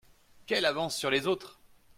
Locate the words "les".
1.11-1.27